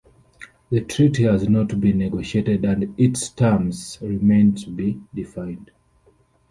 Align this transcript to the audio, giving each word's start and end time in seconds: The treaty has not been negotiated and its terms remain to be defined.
The 0.71 0.81
treaty 0.81 1.25
has 1.25 1.47
not 1.47 1.79
been 1.79 1.99
negotiated 1.99 2.65
and 2.65 2.99
its 2.99 3.29
terms 3.29 3.99
remain 4.01 4.55
to 4.55 4.71
be 4.71 4.99
defined. 5.13 5.69